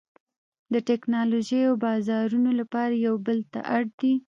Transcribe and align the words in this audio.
د 0.73 0.75
ټکنالوژۍ 0.89 1.61
او 1.69 1.75
بازارونو 1.85 2.51
لپاره 2.59 2.93
یو 3.05 3.15
بل 3.27 3.39
ته 3.51 3.59
اړ 3.75 3.83
دي 3.99 4.13